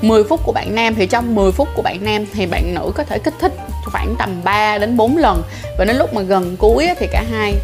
10 0.00 0.24
phút 0.24 0.40
của 0.44 0.52
bạn 0.52 0.74
nam 0.74 0.94
thì 0.94 1.06
trong 1.06 1.34
10 1.34 1.52
phút 1.52 1.68
của 1.74 1.82
bạn 1.82 2.04
nam 2.04 2.24
thì 2.32 2.46
bạn 2.46 2.74
nữ 2.74 2.92
có 2.94 3.04
thể 3.04 3.18
kích 3.18 3.34
thích 3.40 3.52
khoảng 3.92 4.14
tầm 4.18 4.40
3 4.44 4.78
đến 4.78 4.96
4 4.96 5.16
lần. 5.16 5.42
Và 5.78 5.84
đến 5.84 5.96
lúc 5.96 6.14
mà 6.14 6.22
gần 6.22 6.56
cuối 6.56 6.88
thì 6.98 7.06
cả 7.12 7.24
hai, 7.30 7.54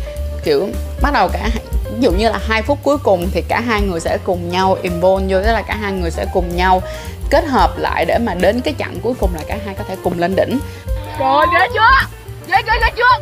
kiểu, 0.44 0.68
bắt 1.02 1.12
đầu 1.14 1.28
cả 1.28 1.48
ví 1.84 2.00
dụ 2.00 2.12
như 2.12 2.30
là 2.30 2.38
hai 2.48 2.62
phút 2.62 2.78
cuối 2.82 2.98
cùng 2.98 3.28
thì 3.32 3.42
cả 3.48 3.60
hai 3.60 3.80
người 3.80 4.00
sẽ 4.00 4.18
cùng 4.24 4.50
nhau 4.50 4.76
involve 4.82 5.26
vô, 5.28 5.40
tức 5.44 5.52
là 5.52 5.62
cả 5.62 5.76
hai 5.80 5.92
người 5.92 6.10
sẽ 6.10 6.26
cùng 6.32 6.56
nhau 6.56 6.82
kết 7.30 7.44
hợp 7.44 7.78
lại 7.78 8.04
để 8.04 8.18
mà 8.18 8.34
đến 8.34 8.60
cái 8.60 8.74
chặng 8.78 8.98
cuối 9.02 9.14
cùng 9.20 9.30
là 9.34 9.40
cả 9.48 9.58
hai 9.66 9.74
có 9.74 9.84
thể 9.88 9.96
cùng 10.04 10.18
lên 10.18 10.36
đỉnh. 10.36 10.58
Rồi 11.18 11.46
ghê 11.54 11.66
chưa? 11.74 12.17
Chưa 12.66 12.72
chưa 12.94 13.18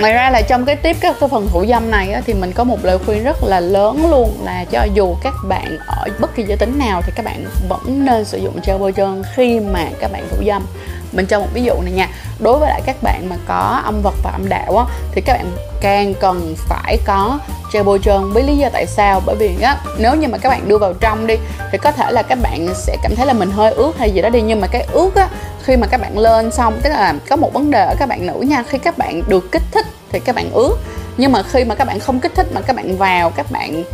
ngoài 0.00 0.12
ra 0.12 0.30
là 0.30 0.42
trong 0.42 0.64
cái 0.64 0.76
tiếp 0.76 0.96
các 1.00 1.16
cái 1.20 1.28
phần 1.28 1.48
thủ 1.48 1.64
dâm 1.68 1.90
này 1.90 2.12
á, 2.12 2.20
thì 2.26 2.34
mình 2.34 2.52
có 2.52 2.64
một 2.64 2.78
lời 2.82 2.98
khuyên 2.98 3.24
rất 3.24 3.36
là 3.44 3.60
lớn 3.60 4.10
luôn 4.10 4.38
là 4.44 4.64
cho 4.70 4.86
dù 4.94 5.16
các 5.22 5.34
bạn 5.48 5.78
ở 5.86 6.04
bất 6.20 6.34
kỳ 6.36 6.42
giới 6.42 6.56
tính 6.56 6.78
nào 6.78 7.02
thì 7.02 7.12
các 7.16 7.24
bạn 7.24 7.44
vẫn 7.68 8.04
nên 8.04 8.24
sử 8.24 8.38
dụng 8.38 8.60
gel 8.66 8.78
bôi 8.78 8.92
trơn 8.96 9.22
khi 9.34 9.60
mà 9.60 9.84
các 10.00 10.12
bạn 10.12 10.28
thủ 10.30 10.36
dâm. 10.46 10.66
Mình 11.12 11.26
cho 11.26 11.40
một 11.40 11.46
ví 11.54 11.62
dụ 11.62 11.74
này 11.82 11.92
nha. 11.92 12.08
Đối 12.38 12.58
với 12.58 12.68
lại 12.68 12.80
các 12.86 13.02
bạn 13.02 13.28
mà 13.28 13.36
có 13.46 13.80
âm 13.84 14.02
vật 14.02 14.14
và 14.24 14.30
âm 14.30 14.48
đạo 14.48 14.76
á 14.76 14.84
thì 15.12 15.20
các 15.20 15.32
bạn 15.32 15.50
càng 15.80 16.14
cần 16.14 16.54
phải 16.56 16.98
có 17.04 17.38
gel 17.72 17.82
bôi 17.82 17.98
trơn 17.98 18.32
với 18.32 18.42
lý 18.42 18.56
do 18.56 18.68
tại 18.72 18.86
sao 18.86 19.22
bởi 19.26 19.36
vì 19.36 19.62
á 19.62 19.76
nếu 19.98 20.14
như 20.14 20.28
mà 20.28 20.38
các 20.38 20.48
bạn 20.48 20.68
đưa 20.68 20.78
vào 20.78 20.92
trong 21.00 21.26
đi 21.26 21.34
thì 21.72 21.78
có 21.78 21.92
thể 21.92 22.10
là 22.10 22.22
các 22.22 22.38
bạn 22.42 22.68
sẽ 22.74 22.96
cảm 23.02 23.14
thấy 23.16 23.26
là 23.26 23.32
mình 23.32 23.50
hơi 23.50 23.72
ướt 23.72 23.98
hay 23.98 24.10
gì 24.10 24.22
đó 24.22 24.28
đi 24.28 24.40
nhưng 24.40 24.60
mà 24.60 24.66
cái 24.66 24.86
ướt 24.92 25.14
á 25.14 25.28
khi 25.62 25.76
mà 25.76 25.86
các 25.86 26.00
bạn 26.00 26.18
lên 26.18 26.50
xong 26.50 26.80
tức 26.82 26.90
là 26.90 27.14
có 27.28 27.36
một 27.36 27.52
vấn 27.52 27.70
đề 27.70 27.84
ở 27.84 27.94
các 27.98 28.08
bạn 28.08 28.26
nữ 28.26 28.40
nha 28.40 28.62
khi 28.68 28.78
các 28.78 28.98
bạn 28.98 29.22
được 29.28 29.52
kích 29.52 29.62
thích 29.72 29.86
thì 30.12 30.20
các 30.20 30.34
bạn 30.34 30.50
ướt 30.52 30.76
nhưng 31.16 31.32
mà 31.32 31.42
khi 31.42 31.64
mà 31.64 31.74
các 31.74 31.84
bạn 31.84 31.98
không 31.98 32.20
kích 32.20 32.34
thích 32.34 32.46
mà 32.52 32.60
các 32.60 32.76
bạn 32.76 32.96
vào 32.96 33.30
các 33.30 33.50
bạn 33.50 33.84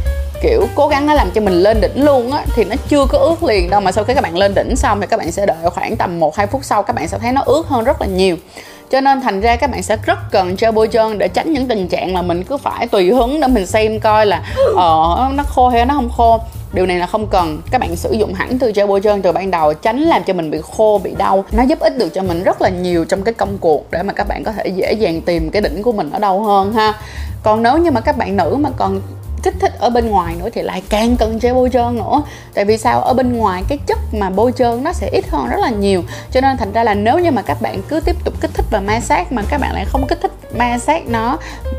kiểu 0.42 0.66
cố 0.74 0.88
gắng 0.88 1.06
nó 1.06 1.14
làm 1.14 1.30
cho 1.30 1.40
mình 1.40 1.54
lên 1.54 1.80
đỉnh 1.80 2.04
luôn 2.04 2.32
á 2.32 2.44
thì 2.54 2.64
nó 2.64 2.76
chưa 2.88 3.06
có 3.06 3.18
ướt 3.18 3.42
liền 3.42 3.70
đâu 3.70 3.80
mà 3.80 3.92
sau 3.92 4.04
khi 4.04 4.14
các 4.14 4.20
bạn 4.20 4.36
lên 4.36 4.54
đỉnh 4.54 4.76
xong 4.76 5.00
thì 5.00 5.06
các 5.06 5.16
bạn 5.16 5.32
sẽ 5.32 5.46
đợi 5.46 5.56
khoảng 5.64 5.96
tầm 5.96 6.20
1 6.20 6.36
2 6.36 6.46
phút 6.46 6.64
sau 6.64 6.82
các 6.82 6.96
bạn 6.96 7.08
sẽ 7.08 7.18
thấy 7.18 7.32
nó 7.32 7.42
ướt 7.46 7.66
hơn 7.68 7.84
rất 7.84 8.00
là 8.00 8.06
nhiều 8.06 8.36
cho 8.94 9.00
nên 9.00 9.20
thành 9.20 9.40
ra 9.40 9.56
các 9.56 9.70
bạn 9.70 9.82
sẽ 9.82 9.96
rất 10.06 10.18
cần 10.30 10.56
chơi 10.56 10.72
bôi 10.72 10.88
trơn 10.88 11.18
để 11.18 11.28
tránh 11.28 11.52
những 11.52 11.68
tình 11.68 11.88
trạng 11.88 12.14
là 12.14 12.22
mình 12.22 12.44
cứ 12.44 12.56
phải 12.56 12.86
tùy 12.86 13.10
hứng 13.10 13.40
để 13.40 13.48
mình 13.48 13.66
xem 13.66 14.00
coi 14.00 14.26
là 14.26 14.42
ờ 14.76 15.30
nó 15.34 15.42
khô 15.42 15.68
hay 15.68 15.86
nó 15.86 15.94
không 15.94 16.10
khô. 16.16 16.40
Điều 16.72 16.86
này 16.86 16.98
là 16.98 17.06
không 17.06 17.26
cần. 17.26 17.62
Các 17.70 17.80
bạn 17.80 17.96
sử 17.96 18.12
dụng 18.12 18.34
hẳn 18.34 18.58
từ 18.58 18.72
gel 18.74 18.86
bôi 18.86 19.00
trơn 19.00 19.22
từ 19.22 19.32
ban 19.32 19.50
đầu, 19.50 19.74
tránh 19.74 20.00
làm 20.00 20.24
cho 20.24 20.32
mình 20.32 20.50
bị 20.50 20.58
khô, 20.76 21.00
bị 21.04 21.14
đau. 21.18 21.44
Nó 21.52 21.62
giúp 21.62 21.80
ích 21.80 21.98
được 21.98 22.08
cho 22.14 22.22
mình 22.22 22.42
rất 22.42 22.62
là 22.62 22.68
nhiều 22.68 23.04
trong 23.04 23.22
cái 23.22 23.34
công 23.34 23.58
cuộc 23.58 23.90
để 23.90 24.02
mà 24.02 24.12
các 24.12 24.28
bạn 24.28 24.44
có 24.44 24.52
thể 24.52 24.68
dễ 24.68 24.92
dàng 24.92 25.20
tìm 25.20 25.50
cái 25.50 25.62
đỉnh 25.62 25.82
của 25.82 25.92
mình 25.92 26.10
ở 26.10 26.18
đâu 26.18 26.42
hơn 26.42 26.72
ha. 26.72 26.92
Còn 27.42 27.62
nếu 27.62 27.78
như 27.78 27.90
mà 27.90 28.00
các 28.00 28.16
bạn 28.16 28.36
nữ 28.36 28.56
mà 28.60 28.70
còn 28.76 29.00
kích 29.44 29.54
thích 29.60 29.72
ở 29.78 29.90
bên 29.90 30.10
ngoài 30.10 30.34
nữa 30.38 30.48
thì 30.52 30.62
lại 30.62 30.82
càng 30.88 31.16
cần 31.16 31.40
chơi 31.40 31.54
bôi 31.54 31.70
trơn 31.72 31.96
nữa. 31.96 32.22
Tại 32.54 32.64
vì 32.64 32.78
sao? 32.78 33.02
Ở 33.02 33.14
bên 33.14 33.36
ngoài 33.36 33.62
cái 33.68 33.78
chất 33.86 33.98
mà 34.12 34.30
bôi 34.30 34.52
trơn 34.52 34.84
nó 34.84 34.92
sẽ 34.92 35.08
ít 35.12 35.24
hơn 35.28 35.48
rất 35.48 35.60
là 35.60 35.70
nhiều. 35.70 36.02
Cho 36.30 36.40
nên 36.40 36.56
thành 36.56 36.72
ra 36.72 36.84
là 36.84 36.94
nếu 36.94 37.18
như 37.18 37.30
mà 37.30 37.42
các 37.42 37.62
bạn 37.62 37.82
cứ 37.88 38.00
tiếp 38.00 38.16
tục 38.24 38.34
kích 38.40 38.50
thích 38.54 38.66
và 38.70 38.80
ma 38.80 39.00
sát 39.00 39.32
mà 39.32 39.42
các 39.48 39.60
bạn 39.60 39.74
lại 39.74 39.84
không 39.84 40.06
kích 40.06 40.18
thích 40.22 40.32
ma 40.58 40.78
sát 40.78 41.08
nó 41.08 41.38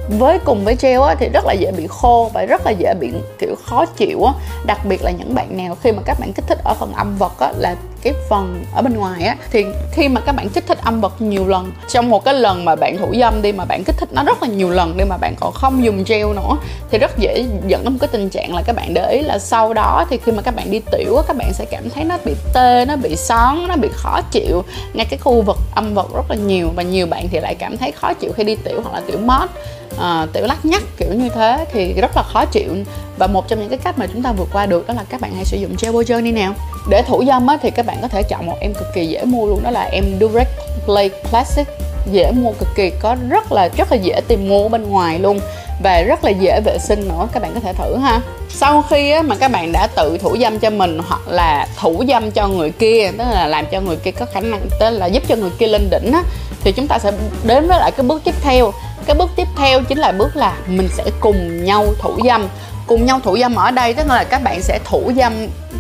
với 0.10 0.40
cùng 0.40 0.66
với 0.66 0.76
gel 0.82 1.02
á, 1.02 1.16
thì 1.20 1.30
rất 1.30 1.46
là 1.46 1.54
dễ 1.54 1.72
bị 1.72 1.88
khô 1.90 2.32
và 2.34 2.46
rất 2.46 2.62
là 2.66 2.72
dễ 2.72 2.94
bị 3.00 3.12
kiểu 3.40 3.56
khó 3.66 3.86
chịu 3.86 4.24
á. 4.24 4.34
Đặc 4.66 4.86
biệt 4.86 5.04
là 5.04 5.12
những 5.12 5.36
bạn 5.36 5.58
nào 5.58 5.78
khi 5.84 5.92
mà 5.92 6.02
các 6.06 6.20
bạn 6.20 6.34
kích 6.34 6.46
thích 6.48 6.60
ở 6.64 6.74
phần 6.74 6.94
âm 6.94 7.18
vật 7.18 7.40
á 7.40 7.52
là 7.58 7.76
cái 8.06 8.14
phần 8.30 8.66
ở 8.76 8.82
bên 8.82 8.98
ngoài 8.98 9.24
á 9.24 9.36
thì 9.52 9.66
khi 9.92 10.08
mà 10.10 10.22
các 10.22 10.32
bạn 10.32 10.50
kích 10.50 10.68
thích 10.68 10.78
âm 10.84 11.02
vật 11.02 11.22
nhiều 11.22 11.48
lần 11.48 11.72
trong 11.88 12.10
một 12.10 12.26
cái 12.26 12.34
lần 12.34 12.66
mà 12.66 12.76
bạn 12.76 12.98
thủ 12.98 13.14
dâm 13.20 13.42
đi 13.42 13.52
mà 13.52 13.66
bạn 13.66 13.84
kích 13.84 13.96
thích 13.98 14.10
nó 14.14 14.24
rất 14.24 14.42
là 14.42 14.48
nhiều 14.48 14.70
lần 14.70 14.98
đi 14.98 15.06
mà 15.06 15.18
bạn 15.18 15.36
còn 15.40 15.54
không 15.54 15.84
dùng 15.84 16.04
gel 16.08 16.26
nữa 16.26 16.58
thì 16.92 16.98
rất 16.98 17.18
dễ 17.18 17.46
dẫn 17.68 17.84
đến 17.84 17.94
một 17.94 17.98
cái 18.02 18.08
tình 18.12 18.30
trạng 18.30 18.56
là 18.56 18.62
các 18.62 18.76
bạn 18.76 18.94
để 18.94 19.12
ý 19.12 19.22
là 19.22 19.40
sau 19.40 19.74
đó 19.74 20.06
thì 20.10 20.18
khi 20.26 20.32
mà 20.32 20.42
các 20.42 20.56
bạn 20.56 20.72
đi 20.72 20.82
tiểu 20.92 21.16
á 21.16 21.24
các 21.28 21.38
bạn 21.38 21.54
sẽ 21.54 21.66
cảm 21.66 21.90
thấy 21.90 22.04
nó 22.04 22.18
bị 22.26 22.34
tê 22.54 22.86
nó 22.86 22.96
bị 22.96 23.16
són 23.16 23.68
nó 23.68 23.76
bị 23.76 23.90
khó 23.94 24.22
chịu. 24.32 24.64
Ngay 24.94 25.06
cái 25.06 25.20
khu 25.20 25.42
vực 25.42 25.58
âm 25.76 25.94
vật 25.94 26.08
rất 26.16 26.26
là 26.30 26.36
nhiều 26.36 26.70
và 26.76 26.84
nhiều 26.84 27.08
bạn 27.08 27.28
thì 27.32 27.40
lại 27.40 27.56
cảm 27.56 27.78
thấy 27.78 27.92
khó 27.92 28.14
chịu 28.14 28.32
khi 28.36 28.44
đi 28.44 28.56
tiểu 28.56 28.82
hoặc 28.84 28.94
là 28.94 29.02
tiểu 29.08 29.18
mót 29.18 29.50
Ờ, 29.98 30.22
à, 30.22 30.28
tiểu 30.34 30.46
lắc 30.46 30.66
nhắc 30.66 30.84
kiểu 30.98 31.14
như 31.14 31.30
thế 31.30 31.66
thì 31.72 31.94
rất 31.94 32.12
là 32.16 32.24
khó 32.24 32.46
chịu. 32.46 32.76
Và 33.18 33.28
một 33.28 33.48
trong 33.48 33.60
những 33.60 33.70
cái 33.70 33.80
cách 33.84 34.00
mà 34.00 34.08
chúng 34.14 34.24
ta 34.24 34.32
vượt 34.32 34.48
qua 34.54 34.66
được 34.66 34.88
đó 34.88 34.94
là 34.94 35.04
các 35.10 35.22
bạn 35.22 35.36
hãy 35.36 35.46
sử 35.46 35.58
dụng 35.58 35.76
gel 35.82 35.94
bôi 35.94 36.06
trơn 36.06 36.24
đi 36.24 36.32
nào. 36.32 36.54
Để 36.90 37.02
thủ 37.08 37.24
dâm 37.28 37.48
á, 37.48 37.58
thì 37.62 37.72
các 37.72 37.86
bạn 37.86 37.98
có 38.02 38.08
thể 38.08 38.24
chọn 38.24 38.46
một 38.46 38.56
em 38.60 38.74
cực 38.74 38.88
kỳ 38.94 39.06
dễ 39.06 39.26
mua 39.26 39.46
luôn 39.46 39.64
đó 39.64 39.72
là 39.72 39.84
em 39.84 40.04
Durex 40.20 40.48
Play 40.86 41.10
Classic. 41.10 41.68
Dễ 42.12 42.32
mua 42.32 42.52
cực 42.52 42.70
kỳ 42.76 42.90
có 43.02 43.16
rất 43.30 43.52
là 43.52 43.70
rất 43.78 43.92
là 43.92 43.98
dễ 43.98 44.22
tìm 44.28 44.50
mua 44.50 44.70
bên 44.70 44.84
ngoài 44.84 45.20
luôn 45.20 45.40
và 45.84 46.02
rất 46.02 46.24
là 46.24 46.30
dễ 46.30 46.62
vệ 46.66 46.78
sinh 46.80 47.08
nữa 47.08 47.28
các 47.32 47.42
bạn 47.42 47.52
có 47.54 47.60
thể 47.60 47.74
thử 47.74 47.98
ha. 47.98 48.22
Sau 48.50 48.82
khi 48.82 49.12
á, 49.12 49.22
mà 49.22 49.36
các 49.36 49.52
bạn 49.52 49.72
đã 49.72 49.88
tự 49.88 50.18
thủ 50.18 50.38
dâm 50.42 50.60
cho 50.60 50.70
mình 50.70 51.00
hoặc 51.08 51.28
là 51.28 51.68
thủ 51.80 52.04
dâm 52.08 52.32
cho 52.32 52.48
người 52.48 52.72
kia 52.72 53.12
tức 53.18 53.24
là 53.32 53.48
làm 53.48 53.66
cho 53.72 53.82
người 53.82 53.96
kia 53.96 54.12
có 54.12 54.26
khả 54.34 54.40
năng 54.40 54.62
tức 54.80 54.90
là 54.90 55.06
giúp 55.06 55.24
cho 55.28 55.36
người 55.36 55.50
kia 55.58 55.68
lên 55.68 55.90
đỉnh 55.92 56.12
á 56.12 56.24
thì 56.64 56.72
chúng 56.72 56.88
ta 56.88 57.00
sẽ 57.00 57.12
đến 57.44 57.68
với 57.68 57.80
lại 57.80 57.92
cái 57.92 58.06
bước 58.06 58.22
tiếp 58.24 58.36
theo. 58.42 58.72
Cái 59.06 59.16
bước 59.16 59.30
tiếp 59.36 59.48
theo 59.58 59.84
chính 59.84 59.98
là 59.98 60.12
bước 60.12 60.36
là 60.36 60.58
mình 60.68 60.90
sẽ 60.98 61.04
cùng 61.20 61.64
nhau 61.64 61.86
thủ 62.00 62.18
dâm. 62.26 62.48
Cùng 62.88 63.06
nhau 63.06 63.20
thủ 63.24 63.38
dâm 63.38 63.56
ở 63.56 63.72
đây 63.72 63.94
tức 63.94 64.08
là 64.08 64.24
các 64.24 64.44
bạn 64.44 64.62
sẽ 64.62 64.80
thủ 64.86 65.12
dâm 65.18 65.34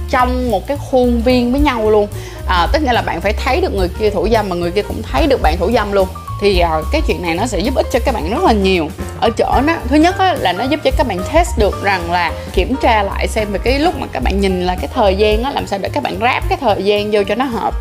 trong 0.09 0.51
một 0.51 0.67
cái 0.67 0.77
khuôn 0.91 1.21
viên 1.21 1.51
với 1.51 1.61
nhau 1.61 1.89
luôn. 1.89 2.07
À, 2.47 2.67
tức 2.73 2.83
nghĩa 2.83 2.93
là 2.93 3.01
bạn 3.01 3.21
phải 3.21 3.33
thấy 3.33 3.61
được 3.61 3.73
người 3.73 3.89
kia 3.99 4.09
thủ 4.09 4.27
dâm 4.31 4.49
mà 4.49 4.55
người 4.55 4.71
kia 4.71 4.81
cũng 4.81 5.01
thấy 5.11 5.27
được 5.27 5.41
bạn 5.41 5.57
thủ 5.59 5.71
dâm 5.71 5.91
luôn 5.91 6.07
thì 6.41 6.63
uh, 6.79 6.85
cái 6.91 7.01
chuyện 7.07 7.21
này 7.21 7.35
nó 7.35 7.47
sẽ 7.47 7.59
giúp 7.59 7.75
ích 7.75 7.85
cho 7.91 7.99
các 8.05 8.11
bạn 8.11 8.29
rất 8.29 8.43
là 8.43 8.51
nhiều. 8.51 8.89
Ở 9.19 9.29
chỗ 9.29 9.61
nó 9.63 9.73
thứ 9.87 9.95
nhất 9.95 10.17
á, 10.17 10.33
là 10.33 10.53
nó 10.53 10.63
giúp 10.63 10.79
cho 10.83 10.91
các 10.97 11.07
bạn 11.07 11.19
test 11.33 11.49
được 11.57 11.83
rằng 11.83 12.11
là 12.11 12.31
kiểm 12.53 12.75
tra 12.81 13.03
lại 13.03 13.27
xem 13.27 13.51
về 13.51 13.59
cái 13.63 13.79
lúc 13.79 13.99
mà 13.99 14.07
các 14.13 14.23
bạn 14.23 14.41
nhìn 14.41 14.65
là 14.65 14.75
cái 14.75 14.87
thời 14.93 15.15
gian 15.15 15.43
á 15.43 15.51
làm 15.51 15.67
sao 15.67 15.79
để 15.79 15.89
các 15.93 16.03
bạn 16.03 16.17
ráp 16.21 16.49
cái 16.49 16.57
thời 16.61 16.83
gian 16.83 17.09
vô 17.11 17.23
cho 17.27 17.35
nó 17.35 17.45
hợp. 17.45 17.73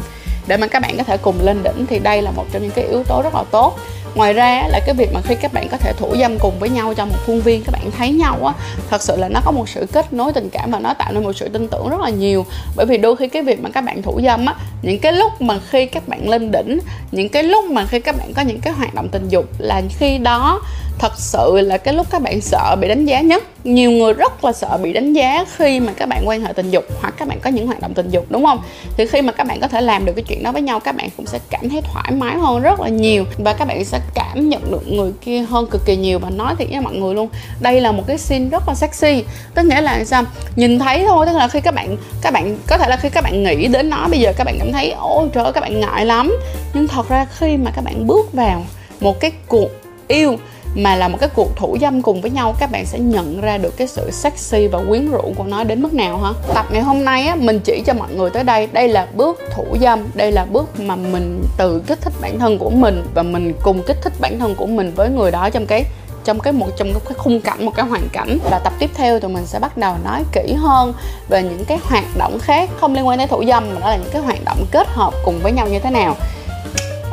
Để 0.46 0.56
mà 0.56 0.66
các 0.66 0.82
bạn 0.82 0.96
có 0.96 1.02
thể 1.02 1.16
cùng 1.16 1.36
lên 1.42 1.62
đỉnh 1.62 1.86
thì 1.86 1.98
đây 1.98 2.22
là 2.22 2.30
một 2.30 2.44
trong 2.52 2.62
những 2.62 2.70
cái 2.70 2.84
yếu 2.84 3.04
tố 3.04 3.22
rất 3.22 3.34
là 3.34 3.44
tốt 3.50 3.78
ngoài 4.14 4.32
ra 4.32 4.64
là 4.68 4.80
cái 4.86 4.94
việc 4.94 5.12
mà 5.12 5.20
khi 5.24 5.34
các 5.34 5.52
bạn 5.52 5.68
có 5.70 5.76
thể 5.76 5.92
thủ 5.92 6.16
dâm 6.20 6.38
cùng 6.38 6.58
với 6.58 6.68
nhau 6.68 6.94
trong 6.96 7.08
một 7.08 7.18
khuôn 7.26 7.40
viên 7.40 7.62
các 7.64 7.72
bạn 7.72 7.90
thấy 7.98 8.10
nhau 8.10 8.46
á 8.46 8.54
thật 8.90 9.02
sự 9.02 9.16
là 9.16 9.28
nó 9.28 9.40
có 9.44 9.50
một 9.50 9.68
sự 9.68 9.86
kết 9.92 10.12
nối 10.12 10.32
tình 10.32 10.50
cảm 10.50 10.70
và 10.70 10.78
nó 10.78 10.94
tạo 10.94 11.12
nên 11.12 11.24
một 11.24 11.32
sự 11.32 11.48
tin 11.48 11.68
tưởng 11.68 11.88
rất 11.88 12.00
là 12.00 12.10
nhiều 12.10 12.46
bởi 12.76 12.86
vì 12.86 12.96
đôi 12.96 13.16
khi 13.16 13.28
cái 13.28 13.42
việc 13.42 13.62
mà 13.62 13.70
các 13.70 13.80
bạn 13.80 14.02
thủ 14.02 14.20
dâm 14.24 14.46
á 14.46 14.54
những 14.82 14.98
cái 14.98 15.12
lúc 15.12 15.40
mà 15.40 15.58
khi 15.70 15.86
các 15.86 16.08
bạn 16.08 16.28
lên 16.28 16.52
đỉnh 16.52 16.78
những 17.12 17.28
cái 17.28 17.42
lúc 17.42 17.64
mà 17.64 17.86
khi 17.86 18.00
các 18.00 18.16
bạn 18.18 18.32
có 18.34 18.42
những 18.42 18.60
cái 18.60 18.72
hoạt 18.72 18.94
động 18.94 19.08
tình 19.08 19.28
dục 19.28 19.44
là 19.58 19.82
khi 19.98 20.18
đó 20.18 20.60
thật 20.98 21.12
sự 21.16 21.60
là 21.60 21.78
cái 21.78 21.94
lúc 21.94 22.06
các 22.10 22.22
bạn 22.22 22.40
sợ 22.40 22.76
bị 22.80 22.88
đánh 22.88 23.04
giá 23.04 23.20
nhất 23.20 23.42
nhiều 23.64 23.90
người 23.90 24.12
rất 24.12 24.44
là 24.44 24.52
sợ 24.52 24.78
bị 24.82 24.92
đánh 24.92 25.12
giá 25.12 25.44
khi 25.56 25.80
mà 25.80 25.92
các 25.96 26.08
bạn 26.08 26.22
quan 26.26 26.40
hệ 26.44 26.52
tình 26.52 26.70
dục 26.70 26.84
hoặc 27.00 27.14
các 27.18 27.28
bạn 27.28 27.40
có 27.40 27.50
những 27.50 27.66
hoạt 27.66 27.80
động 27.80 27.94
tình 27.94 28.10
dục 28.10 28.26
đúng 28.30 28.44
không 28.44 28.62
thì 28.96 29.06
khi 29.06 29.22
mà 29.22 29.32
các 29.32 29.46
bạn 29.46 29.60
có 29.60 29.68
thể 29.68 29.80
làm 29.80 30.04
được 30.04 30.12
cái 30.16 30.24
chuyện 30.28 30.42
đó 30.42 30.52
với 30.52 30.62
nhau 30.62 30.80
các 30.80 30.96
bạn 30.96 31.08
cũng 31.16 31.26
sẽ 31.26 31.38
cảm 31.50 31.68
thấy 31.68 31.82
thoải 31.82 32.12
mái 32.12 32.38
hơn 32.38 32.62
rất 32.62 32.80
là 32.80 32.88
nhiều 32.88 33.24
và 33.38 33.52
các 33.52 33.68
bạn 33.68 33.84
sẽ 33.84 34.00
cảm 34.14 34.48
nhận 34.48 34.70
được 34.70 34.88
người 34.88 35.12
kia 35.20 35.42
hơn 35.42 35.66
cực 35.66 35.84
kỳ 35.86 35.96
nhiều 35.96 36.18
và 36.18 36.30
nói 36.30 36.54
thiệt 36.58 36.68
với 36.70 36.80
mọi 36.80 36.94
người 36.94 37.14
luôn. 37.14 37.28
Đây 37.60 37.80
là 37.80 37.92
một 37.92 38.02
cái 38.06 38.18
scene 38.18 38.48
rất 38.48 38.68
là 38.68 38.74
sexy. 38.74 39.24
Tức 39.54 39.62
nghĩa 39.62 39.80
là 39.80 40.04
sao? 40.04 40.24
Nhìn 40.56 40.78
thấy 40.78 41.04
thôi, 41.08 41.26
tức 41.26 41.36
là 41.36 41.48
khi 41.48 41.60
các 41.60 41.74
bạn 41.74 41.96
các 42.22 42.32
bạn, 42.32 42.56
có 42.66 42.78
thể 42.78 42.88
là 42.88 42.96
khi 42.96 43.08
các 43.10 43.24
bạn 43.24 43.42
nghĩ 43.42 43.66
đến 43.68 43.90
nó, 43.90 44.08
bây 44.08 44.20
giờ 44.20 44.32
các 44.36 44.44
bạn 44.44 44.58
cảm 44.58 44.72
thấy, 44.72 44.90
ôi 44.90 45.28
trời 45.32 45.44
ơi, 45.44 45.52
các 45.52 45.60
bạn 45.60 45.80
ngại 45.80 46.06
lắm. 46.06 46.36
Nhưng 46.74 46.88
thật 46.88 47.08
ra 47.08 47.26
khi 47.38 47.56
mà 47.56 47.70
các 47.70 47.84
bạn 47.84 48.06
bước 48.06 48.32
vào 48.32 48.64
một 49.00 49.20
cái 49.20 49.32
cuộc 49.48 49.70
yêu 50.08 50.36
mà 50.74 50.96
là 50.96 51.08
một 51.08 51.18
cái 51.20 51.28
cuộc 51.34 51.56
thủ 51.56 51.76
dâm 51.80 52.02
cùng 52.02 52.20
với 52.20 52.30
nhau, 52.30 52.54
các 52.58 52.70
bạn 52.70 52.86
sẽ 52.86 52.98
nhận 52.98 53.40
ra 53.40 53.58
được 53.58 53.76
cái 53.76 53.86
sự 53.86 54.10
sexy 54.10 54.66
và 54.66 54.78
quyến 54.88 55.10
rũ 55.10 55.32
của 55.36 55.44
nó 55.44 55.64
đến 55.64 55.82
mức 55.82 55.94
nào 55.94 56.18
hả? 56.18 56.30
Tập 56.54 56.66
ngày 56.70 56.82
hôm 56.82 57.04
nay 57.04 57.26
á, 57.26 57.34
mình 57.34 57.60
chỉ 57.60 57.82
cho 57.86 57.94
mọi 57.94 58.08
người 58.14 58.30
tới 58.30 58.44
đây. 58.44 58.68
Đây 58.72 58.88
là 58.88 59.06
bước 59.14 59.40
thủ 59.54 59.64
dâm, 59.80 60.00
đây 60.14 60.32
là 60.32 60.44
bước 60.44 60.80
mà 60.80 60.96
mình 60.96 61.44
tự 61.56 61.82
kích 61.86 62.00
thích 62.00 62.12
bản 62.20 62.38
thân 62.38 62.58
của 62.58 62.70
mình 62.70 63.04
và 63.14 63.22
mình 63.22 63.54
cùng 63.62 63.82
kích 63.82 63.96
thích 64.02 64.12
bản 64.20 64.38
thân 64.38 64.54
của 64.54 64.66
mình 64.66 64.92
với 64.94 65.08
người 65.08 65.30
đó 65.30 65.50
trong 65.50 65.66
cái 65.66 65.84
trong 66.24 66.40
cái 66.40 66.52
một, 66.52 66.66
trong 66.76 66.92
cái 66.92 67.14
khung 67.18 67.40
cảnh, 67.40 67.66
một 67.66 67.72
cái 67.74 67.86
hoàn 67.86 68.08
cảnh. 68.12 68.38
Và 68.50 68.58
tập 68.58 68.72
tiếp 68.78 68.90
theo 68.94 69.20
tụi 69.20 69.30
mình 69.30 69.46
sẽ 69.46 69.58
bắt 69.58 69.76
đầu 69.76 69.94
nói 70.04 70.24
kỹ 70.32 70.52
hơn 70.52 70.92
về 71.28 71.42
những 71.42 71.64
cái 71.64 71.78
hoạt 71.82 72.04
động 72.18 72.38
khác, 72.38 72.70
không 72.80 72.94
liên 72.94 73.06
quan 73.06 73.18
đến 73.18 73.28
thủ 73.28 73.44
dâm, 73.48 73.74
mà 73.74 73.80
đó 73.80 73.88
là 73.88 73.96
những 73.96 74.10
cái 74.12 74.22
hoạt 74.22 74.44
động 74.44 74.66
kết 74.70 74.88
hợp 74.88 75.14
cùng 75.24 75.38
với 75.42 75.52
nhau 75.52 75.68
như 75.68 75.78
thế 75.78 75.90
nào. 75.90 76.16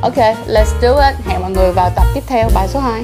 Ok, 0.01 0.18
let's 0.48 0.82
do 0.82 0.89
it. 0.89 1.15
Hẹn 1.27 1.41
mọi 1.41 1.51
người 1.51 1.72
vào 1.72 1.89
tập 1.96 2.06
tiếp 2.13 2.24
theo, 2.27 2.50
bài 2.56 2.68
số 2.68 2.80
2 2.80 3.03